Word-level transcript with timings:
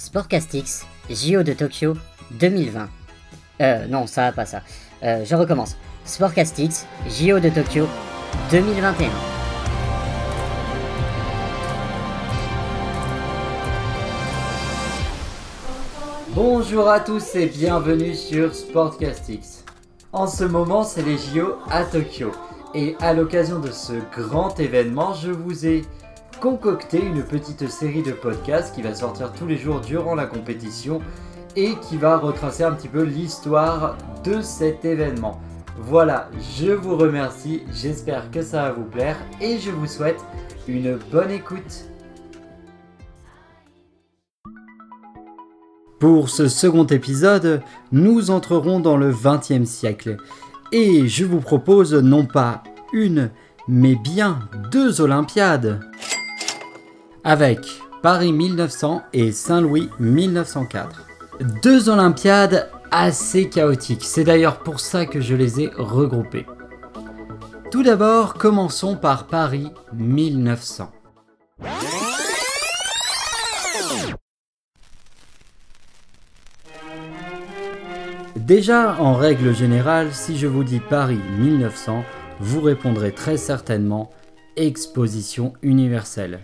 Sportcastix, 0.00 0.86
JO 1.10 1.42
de 1.42 1.52
Tokyo 1.52 1.92
2020. 2.30 2.88
Euh, 3.60 3.86
non, 3.86 4.06
ça 4.06 4.32
pas 4.32 4.46
ça. 4.46 4.62
Euh, 5.02 5.26
je 5.26 5.36
recommence. 5.36 5.76
Sportcastix, 6.06 6.86
JO 7.06 7.38
de 7.38 7.50
Tokyo 7.50 7.86
2021. 8.50 9.10
Bonjour 16.34 16.88
à 16.88 17.00
tous 17.00 17.34
et 17.34 17.46
bienvenue 17.46 18.14
sur 18.14 18.54
Sportcastix. 18.54 19.66
En 20.14 20.26
ce 20.26 20.44
moment, 20.44 20.82
c'est 20.82 21.02
les 21.02 21.18
JO 21.18 21.58
à 21.70 21.84
Tokyo. 21.84 22.32
Et 22.74 22.96
à 23.00 23.12
l'occasion 23.12 23.58
de 23.58 23.70
ce 23.70 23.92
grand 24.16 24.58
événement, 24.60 25.12
je 25.12 25.30
vous 25.30 25.66
ai 25.66 25.82
concocté 26.40 27.04
une 27.04 27.22
petite 27.22 27.68
série 27.68 28.02
de 28.02 28.12
podcasts 28.12 28.74
qui 28.74 28.80
va 28.80 28.94
sortir 28.94 29.30
tous 29.34 29.46
les 29.46 29.58
jours 29.58 29.80
durant 29.80 30.14
la 30.14 30.24
compétition 30.24 31.02
et 31.54 31.74
qui 31.82 31.98
va 31.98 32.16
retracer 32.16 32.64
un 32.64 32.72
petit 32.72 32.88
peu 32.88 33.02
l'histoire 33.02 33.98
de 34.24 34.40
cet 34.40 34.86
événement. 34.86 35.38
Voilà, 35.78 36.30
je 36.58 36.72
vous 36.72 36.96
remercie, 36.96 37.62
j'espère 37.72 38.30
que 38.30 38.40
ça 38.40 38.62
va 38.62 38.72
vous 38.72 38.84
plaire 38.84 39.18
et 39.40 39.58
je 39.58 39.70
vous 39.70 39.86
souhaite 39.86 40.24
une 40.66 40.98
bonne 41.12 41.30
écoute. 41.30 41.84
Pour 45.98 46.30
ce 46.30 46.48
second 46.48 46.86
épisode, 46.86 47.60
nous 47.92 48.30
entrerons 48.30 48.80
dans 48.80 48.96
le 48.96 49.12
XXe 49.12 49.68
siècle 49.68 50.16
et 50.72 51.06
je 51.06 51.26
vous 51.26 51.40
propose 51.40 51.94
non 51.94 52.24
pas 52.24 52.62
une, 52.94 53.30
mais 53.68 53.94
bien 53.94 54.38
deux 54.70 55.02
Olympiades. 55.02 55.89
Avec 57.24 57.82
Paris 58.02 58.32
1900 58.32 59.02
et 59.12 59.30
Saint-Louis 59.30 59.90
1904. 59.98 61.06
Deux 61.62 61.90
Olympiades 61.90 62.70
assez 62.90 63.50
chaotiques, 63.50 64.04
c'est 64.04 64.24
d'ailleurs 64.24 64.60
pour 64.60 64.80
ça 64.80 65.04
que 65.04 65.20
je 65.20 65.34
les 65.34 65.60
ai 65.60 65.70
regroupées. 65.76 66.46
Tout 67.70 67.82
d'abord, 67.82 68.34
commençons 68.34 68.96
par 68.96 69.26
Paris 69.26 69.70
1900. 69.92 70.90
Déjà, 78.36 78.96
en 78.98 79.14
règle 79.14 79.54
générale, 79.54 80.08
si 80.12 80.38
je 80.38 80.46
vous 80.46 80.64
dis 80.64 80.80
Paris 80.80 81.20
1900, 81.38 82.02
vous 82.40 82.60
répondrez 82.62 83.12
très 83.12 83.36
certainement 83.36 84.10
Exposition 84.56 85.52
universelle. 85.62 86.40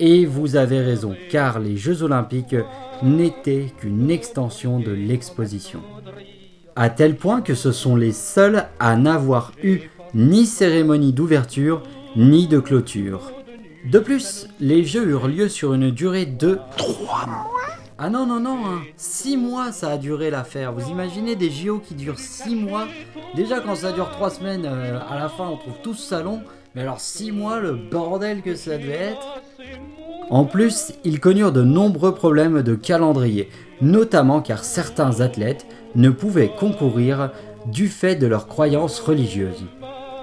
Et 0.00 0.26
vous 0.26 0.56
avez 0.56 0.80
raison, 0.80 1.14
car 1.30 1.58
les 1.60 1.76
Jeux 1.76 2.02
olympiques 2.02 2.56
n'étaient 3.02 3.72
qu'une 3.78 4.10
extension 4.10 4.80
de 4.80 4.92
l'exposition. 4.92 5.80
À 6.76 6.90
tel 6.90 7.16
point 7.16 7.42
que 7.42 7.54
ce 7.54 7.72
sont 7.72 7.96
les 7.96 8.12
seuls 8.12 8.64
à 8.80 8.96
n'avoir 8.96 9.52
eu 9.62 9.90
ni 10.14 10.46
cérémonie 10.46 11.12
d'ouverture 11.12 11.82
ni 12.16 12.46
de 12.46 12.58
clôture. 12.58 13.32
De 13.90 13.98
plus, 13.98 14.46
les 14.60 14.84
Jeux 14.84 15.08
eurent 15.08 15.28
lieu 15.28 15.48
sur 15.48 15.74
une 15.74 15.90
durée 15.90 16.26
de 16.26 16.58
3 16.76 17.26
mois. 17.26 17.52
Ah 17.98 18.10
non, 18.10 18.26
non, 18.26 18.40
non, 18.40 18.58
6 18.96 19.34
hein. 19.34 19.38
mois 19.38 19.72
ça 19.72 19.90
a 19.90 19.96
duré 19.96 20.30
l'affaire. 20.30 20.72
Vous 20.72 20.90
imaginez 20.90 21.36
des 21.36 21.50
JO 21.50 21.78
qui 21.78 21.94
durent 21.94 22.18
6 22.18 22.56
mois? 22.56 22.88
Déjà 23.36 23.60
quand 23.60 23.76
ça 23.76 23.92
dure 23.92 24.10
3 24.10 24.30
semaines, 24.30 24.66
euh, 24.66 24.98
à 25.08 25.18
la 25.18 25.28
fin 25.28 25.48
on 25.48 25.56
trouve 25.56 25.78
tout 25.82 25.94
salon. 25.94 26.40
Mais 26.74 26.82
alors 26.82 27.00
6 27.00 27.32
mois, 27.32 27.60
le 27.60 27.72
bordel 27.72 28.40
que 28.40 28.54
ça 28.54 28.78
devait 28.78 28.92
être. 28.92 29.42
En 30.30 30.44
plus, 30.44 30.92
ils 31.04 31.20
connurent 31.20 31.52
de 31.52 31.62
nombreux 31.62 32.14
problèmes 32.14 32.62
de 32.62 32.74
calendrier, 32.74 33.50
notamment 33.82 34.40
car 34.40 34.64
certains 34.64 35.20
athlètes 35.20 35.66
ne 35.94 36.08
pouvaient 36.08 36.52
concourir 36.58 37.30
du 37.66 37.88
fait 37.88 38.16
de 38.16 38.26
leurs 38.26 38.46
croyances 38.46 39.00
religieuses, 39.00 39.66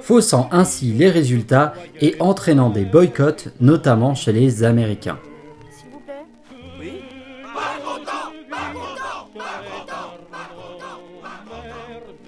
faussant 0.02 0.50
ainsi 0.52 0.92
les 0.92 1.10
résultats 1.10 1.74
et 2.02 2.16
entraînant 2.20 2.72
des 2.72 2.86
boycotts, 2.86 3.50
notamment 3.62 4.16
chez 4.16 4.32
les 4.32 4.64
Américains. 4.64 5.20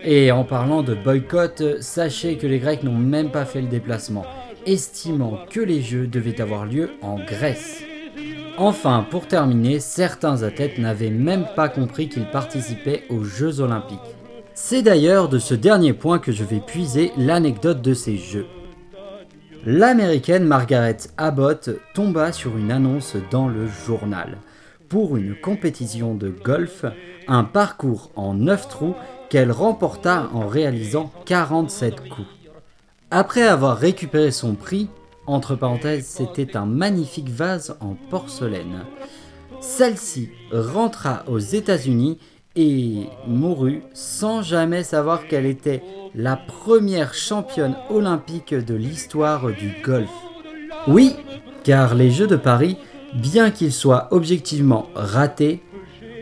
Et 0.03 0.31
en 0.31 0.44
parlant 0.44 0.81
de 0.81 0.95
boycott, 0.95 1.79
sachez 1.79 2.38
que 2.38 2.47
les 2.47 2.57
Grecs 2.57 2.84
n'ont 2.84 2.97
même 2.97 3.29
pas 3.29 3.45
fait 3.45 3.62
le 3.62 3.67
déplacement, 3.67 4.25
estimant 4.66 5.39
que 5.50 5.59
les 5.59 5.81
Jeux 5.81 6.07
devaient 6.07 6.41
avoir 6.41 6.66
lieu 6.66 6.91
en 7.03 7.17
Grèce. 7.17 7.84
Enfin, 8.57 9.06
pour 9.09 9.28
terminer, 9.28 9.79
certains 9.79 10.41
athlètes 10.41 10.79
n'avaient 10.79 11.11
même 11.11 11.45
pas 11.56 11.69
compris 11.69 12.09
qu'ils 12.09 12.29
participaient 12.29 13.03
aux 13.09 13.23
Jeux 13.23 13.59
olympiques. 13.59 14.00
C'est 14.56 14.81
d'ailleurs 14.81 15.29
de 15.29 15.40
ce 15.40 15.53
dernier 15.53 15.94
point 15.94 16.19
que 16.19 16.31
je 16.31 16.44
vais 16.44 16.59
puiser 16.59 17.11
l'anecdote 17.16 17.81
de 17.81 17.94
ces 17.94 18.17
Jeux. 18.17 18.47
L'américaine 19.66 20.45
Margaret 20.45 20.97
Abbott 21.17 21.69
tomba 21.94 22.31
sur 22.31 22.57
une 22.57 22.72
annonce 22.72 23.16
dans 23.29 23.47
le 23.47 23.67
journal. 23.85 24.40
Pour 24.90 25.16
une 25.16 25.35
compétition 25.35 26.16
de 26.16 26.29
golf, 26.29 26.85
un 27.31 27.45
parcours 27.45 28.11
en 28.17 28.33
9 28.33 28.67
trous 28.67 28.93
qu'elle 29.29 29.53
remporta 29.53 30.29
en 30.33 30.47
réalisant 30.47 31.11
47 31.25 32.09
coups. 32.09 32.27
Après 33.09 33.43
avoir 33.43 33.77
récupéré 33.77 34.31
son 34.31 34.55
prix, 34.55 34.89
entre 35.27 35.55
parenthèses, 35.55 36.07
c'était 36.07 36.57
un 36.57 36.65
magnifique 36.65 37.29
vase 37.29 37.77
en 37.79 37.95
porcelaine. 38.09 38.83
Celle-ci 39.61 40.29
rentra 40.51 41.23
aux 41.27 41.39
États-Unis 41.39 42.17
et 42.57 43.05
mourut 43.25 43.83
sans 43.93 44.41
jamais 44.41 44.83
savoir 44.83 45.27
qu'elle 45.27 45.45
était 45.45 45.83
la 46.13 46.35
première 46.35 47.13
championne 47.13 47.77
olympique 47.89 48.53
de 48.53 48.75
l'histoire 48.75 49.47
du 49.53 49.73
golf. 49.85 50.11
Oui, 50.85 51.15
car 51.63 51.95
les 51.95 52.11
Jeux 52.11 52.27
de 52.27 52.35
Paris, 52.35 52.75
bien 53.13 53.51
qu'ils 53.51 53.71
soient 53.71 54.09
objectivement 54.11 54.87
ratés, 54.95 55.61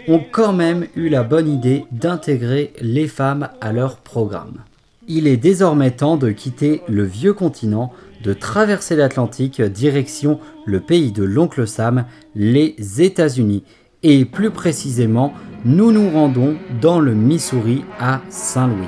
ont 0.09 0.23
quand 0.31 0.53
même 0.53 0.87
eu 0.95 1.07
la 1.07 1.23
bonne 1.23 1.47
idée 1.47 1.85
d'intégrer 1.91 2.73
les 2.81 3.07
femmes 3.07 3.49
à 3.61 3.71
leur 3.71 3.97
programme. 3.97 4.63
Il 5.07 5.27
est 5.27 5.37
désormais 5.37 5.91
temps 5.91 6.17
de 6.17 6.31
quitter 6.31 6.81
le 6.87 7.03
vieux 7.03 7.33
continent, 7.33 7.93
de 8.23 8.33
traverser 8.33 8.95
l'Atlantique 8.95 9.61
direction 9.61 10.39
le 10.65 10.79
pays 10.79 11.11
de 11.11 11.23
l'oncle 11.23 11.67
Sam, 11.67 12.05
les 12.35 12.75
États-Unis. 12.97 13.63
Et 14.01 14.25
plus 14.25 14.49
précisément, 14.49 15.33
nous 15.63 15.91
nous 15.91 16.09
rendons 16.09 16.55
dans 16.81 16.99
le 16.99 17.13
Missouri 17.13 17.83
à 17.99 18.21
Saint-Louis. 18.29 18.87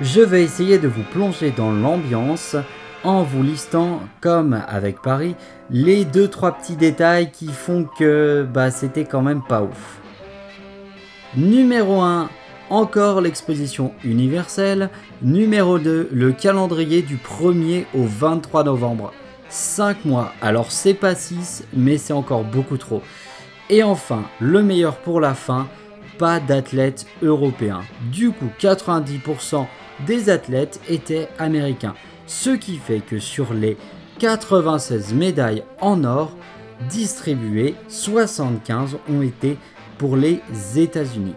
Je 0.00 0.20
vais 0.20 0.42
essayer 0.42 0.78
de 0.78 0.88
vous 0.88 1.04
plonger 1.12 1.52
dans 1.56 1.70
l'ambiance 1.70 2.56
en 3.04 3.22
vous 3.22 3.42
listant, 3.42 4.00
comme 4.20 4.60
avec 4.68 5.00
Paris, 5.00 5.34
les 5.70 6.04
deux 6.04 6.28
trois 6.28 6.52
petits 6.52 6.76
détails 6.76 7.30
qui 7.30 7.48
font 7.48 7.86
que 7.98 8.46
bah, 8.52 8.70
c'était 8.70 9.04
quand 9.04 9.22
même 9.22 9.42
pas 9.42 9.62
ouf. 9.62 10.00
Numéro 11.36 12.00
1, 12.00 12.28
encore 12.68 13.20
l'exposition 13.20 13.92
universelle. 14.04 14.90
Numéro 15.22 15.78
2, 15.78 16.08
le 16.12 16.32
calendrier 16.32 17.02
du 17.02 17.16
1er 17.16 17.84
au 17.94 18.04
23 18.04 18.64
novembre. 18.64 19.12
5 19.48 20.04
mois, 20.04 20.32
alors 20.40 20.70
c'est 20.70 20.94
pas 20.94 21.14
6, 21.14 21.64
mais 21.74 21.98
c'est 21.98 22.12
encore 22.12 22.44
beaucoup 22.44 22.76
trop. 22.76 23.02
Et 23.68 23.82
enfin, 23.82 24.24
le 24.40 24.62
meilleur 24.62 24.96
pour 24.96 25.20
la 25.20 25.34
fin, 25.34 25.68
pas 26.18 26.38
d'athlètes 26.38 27.06
européens. 27.22 27.82
Du 28.12 28.30
coup, 28.30 28.50
90% 28.60 29.66
des 30.06 30.30
athlètes 30.30 30.80
étaient 30.88 31.28
américains. 31.38 31.94
Ce 32.32 32.50
qui 32.50 32.76
fait 32.76 33.00
que 33.00 33.18
sur 33.18 33.52
les 33.52 33.76
96 34.20 35.14
médailles 35.14 35.64
en 35.80 36.04
or 36.04 36.30
distribuées, 36.88 37.74
75 37.88 38.98
ont 39.08 39.20
été 39.20 39.58
pour 39.98 40.16
les 40.16 40.40
États-Unis. 40.76 41.34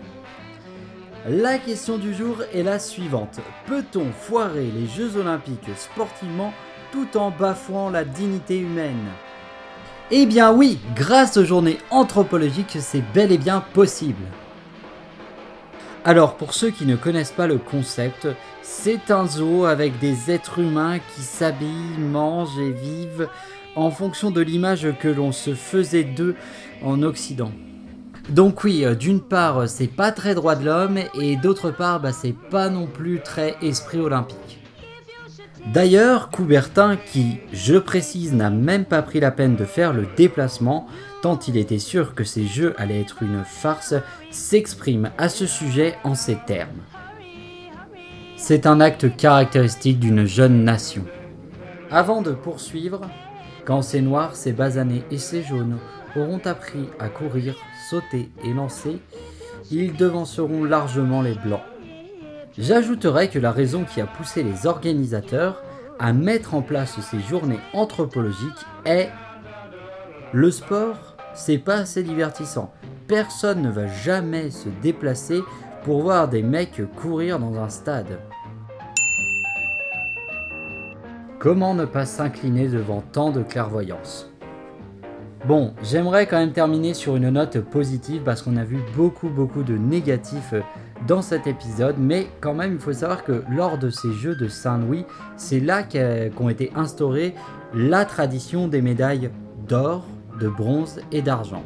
La 1.27 1.57
question 1.57 1.97
du 1.97 2.13
jour 2.13 2.43
est 2.53 2.61
la 2.61 2.77
suivante. 2.77 3.39
Peut-on 3.65 4.11
foirer 4.11 4.69
les 4.69 4.85
Jeux 4.85 5.17
olympiques 5.17 5.71
sportivement 5.77 6.53
tout 6.91 7.17
en 7.17 7.31
bafouant 7.31 7.89
la 7.89 8.05
dignité 8.05 8.59
humaine? 8.59 9.07
Eh 10.11 10.27
bien 10.27 10.53
oui, 10.53 10.77
grâce 10.95 11.37
aux 11.37 11.45
journées 11.45 11.79
anthropologiques, 11.89 12.77
c'est 12.79 13.03
bel 13.15 13.31
et 13.31 13.39
bien 13.39 13.61
possible. 13.61 14.25
Alors 16.05 16.35
pour 16.35 16.53
ceux 16.53 16.69
qui 16.69 16.85
ne 16.85 16.97
connaissent 16.97 17.31
pas 17.31 17.47
le 17.47 17.57
concept, 17.57 18.27
c'est 18.61 19.09
un 19.09 19.25
zoo 19.25 19.65
avec 19.65 19.99
des 19.99 20.31
êtres 20.31 20.59
humains 20.59 20.99
qui 20.99 21.21
s'habillent, 21.21 21.97
mangent 21.97 22.59
et 22.59 22.71
vivent 22.71 23.29
en 23.77 23.89
fonction 23.89 24.29
de 24.29 24.41
l'image 24.41 24.87
que 24.99 25.07
l'on 25.07 25.31
se 25.31 25.55
faisait 25.55 26.03
d'eux 26.03 26.35
en 26.83 27.03
Occident. 27.03 27.51
Donc 28.29 28.63
oui, 28.65 28.83
euh, 28.83 28.95
d'une 28.95 29.21
part, 29.21 29.67
c'est 29.67 29.87
pas 29.87 30.11
très 30.11 30.35
droit 30.35 30.55
de 30.55 30.65
l'homme 30.65 30.99
et 31.19 31.35
d'autre 31.37 31.71
part, 31.71 32.01
bah, 32.01 32.11
c'est 32.11 32.35
pas 32.49 32.69
non 32.69 32.87
plus 32.87 33.21
très 33.21 33.55
esprit 33.61 33.99
olympique. 33.99 34.59
D'ailleurs, 35.67 36.29
Coubertin, 36.29 36.97
qui, 36.97 37.39
je 37.53 37.75
précise, 37.75 38.33
n'a 38.33 38.49
même 38.49 38.83
pas 38.83 39.01
pris 39.01 39.21
la 39.21 39.31
peine 39.31 39.55
de 39.55 39.63
faire 39.63 39.93
le 39.93 40.05
déplacement, 40.17 40.87
tant 41.23 41.39
il 41.47 41.55
était 41.55 41.79
sûr 41.79 42.15
que 42.15 42.25
ces 42.25 42.45
jeux 42.45 42.75
allaient 42.77 42.99
être 42.99 43.23
une 43.23 43.45
farce, 43.45 43.95
s'exprime 44.29 45.11
à 45.17 45.29
ce 45.29 45.47
sujet 45.47 45.95
en 46.03 46.15
ces 46.15 46.35
termes. 46.35 46.81
C'est 48.35 48.67
un 48.67 48.81
acte 48.81 49.15
caractéristique 49.15 50.01
d'une 50.01 50.25
jeune 50.25 50.65
nation. 50.65 51.05
Avant 51.89 52.21
de 52.21 52.33
poursuivre, 52.33 52.99
quand 53.63 53.81
ces 53.81 54.01
noirs, 54.01 54.35
ces 54.35 54.51
basanés 54.51 55.05
et 55.11 55.17
ces 55.17 55.43
jaunes 55.43 55.77
auront 56.17 56.41
appris 56.43 56.89
à 56.99 57.07
courir, 57.07 57.55
sauter 57.89 58.29
et 58.43 58.53
lancer, 58.53 58.99
ils 59.71 59.95
devanceront 59.95 60.65
largement 60.65 61.21
les 61.21 61.35
blancs. 61.35 61.63
J'ajouterai 62.57 63.29
que 63.29 63.39
la 63.39 63.53
raison 63.53 63.85
qui 63.85 64.01
a 64.01 64.07
poussé 64.07 64.43
les 64.43 64.67
organisateurs 64.67 65.63
à 65.99 66.11
mettre 66.11 66.53
en 66.53 66.61
place 66.61 66.99
ces 66.99 67.21
journées 67.21 67.61
anthropologiques 67.71 68.65
est 68.83 69.09
le 70.33 70.51
sport, 70.51 71.12
c'est 71.33 71.57
pas 71.57 71.77
assez 71.77 72.03
divertissant. 72.03 72.71
Personne 73.07 73.61
ne 73.61 73.69
va 73.69 73.87
jamais 73.87 74.51
se 74.51 74.69
déplacer 74.81 75.41
pour 75.83 76.01
voir 76.01 76.27
des 76.27 76.43
mecs 76.43 76.81
courir 76.95 77.39
dans 77.39 77.57
un 77.59 77.69
stade. 77.69 78.19
Comment 81.39 81.73
ne 81.73 81.85
pas 81.85 82.05
s'incliner 82.05 82.69
devant 82.69 83.03
tant 83.11 83.31
de 83.31 83.43
clairvoyance? 83.43 84.29
Bon, 85.45 85.73
j'aimerais 85.83 86.25
quand 86.25 86.37
même 86.37 86.53
terminer 86.53 86.93
sur 86.93 87.17
une 87.17 87.29
note 87.29 87.59
positive 87.59 88.21
parce 88.23 88.41
qu'on 88.41 88.55
a 88.55 88.63
vu 88.63 88.79
beaucoup 88.95 89.27
beaucoup 89.27 89.63
de 89.63 89.77
négatifs 89.77 90.53
dans 91.05 91.21
cet 91.21 91.47
épisode, 91.47 91.95
mais 91.99 92.27
quand 92.39 92.53
même 92.53 92.75
il 92.75 92.79
faut 92.79 92.93
savoir 92.93 93.25
que 93.25 93.43
lors 93.51 93.77
de 93.77 93.89
ces 93.89 94.13
Jeux 94.13 94.37
de 94.37 94.47
Saint-Louis, 94.47 95.05
c'est 95.35 95.59
là 95.59 95.83
qu'ont 95.83 96.47
été 96.47 96.71
instaurées 96.77 97.35
la 97.73 98.05
tradition 98.05 98.69
des 98.69 98.81
médailles 98.81 99.31
d'or, 99.67 100.05
de 100.39 100.47
bronze 100.47 101.01
et 101.11 101.21
d'argent. 101.21 101.63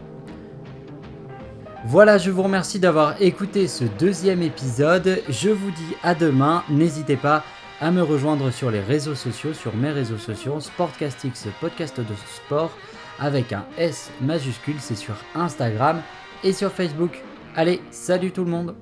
Voilà, 1.85 2.17
je 2.17 2.31
vous 2.31 2.43
remercie 2.43 2.79
d'avoir 2.79 3.21
écouté 3.21 3.67
ce 3.67 3.85
deuxième 3.99 4.41
épisode. 4.41 5.21
Je 5.29 5.49
vous 5.49 5.71
dis 5.71 5.95
à 6.03 6.15
demain. 6.15 6.63
N'hésitez 6.69 7.15
pas 7.15 7.43
à 7.79 7.91
me 7.91 8.01
rejoindre 8.01 8.51
sur 8.51 8.71
les 8.71 8.79
réseaux 8.79 9.15
sociaux, 9.15 9.53
sur 9.53 9.75
mes 9.75 9.91
réseaux 9.91 10.17
sociaux, 10.17 10.59
Sportcastix, 10.59 11.47
podcast 11.61 11.99
de 11.99 12.15
sport, 12.35 12.71
avec 13.19 13.53
un 13.53 13.65
S 13.77 14.11
majuscule, 14.21 14.77
c'est 14.79 14.95
sur 14.95 15.15
Instagram 15.35 16.01
et 16.43 16.53
sur 16.53 16.71
Facebook. 16.71 17.21
Allez, 17.55 17.81
salut 17.91 18.31
tout 18.31 18.43
le 18.43 18.51
monde 18.51 18.75